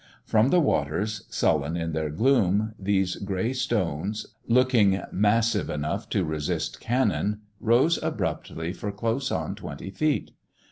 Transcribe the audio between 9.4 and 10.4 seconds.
twenty feet.